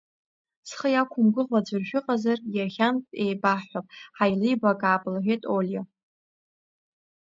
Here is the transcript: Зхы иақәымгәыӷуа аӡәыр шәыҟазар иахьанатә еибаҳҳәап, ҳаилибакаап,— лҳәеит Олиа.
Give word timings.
Зхы 0.67 0.87
иақәымгәыӷуа 0.91 1.59
аӡәыр 1.63 1.83
шәыҟазар 1.89 2.39
иахьанатә 2.55 3.13
еибаҳҳәап, 3.23 3.85
ҳаилибакаап,— 4.17 5.03
лҳәеит 5.13 5.43
Олиа. 5.57 5.83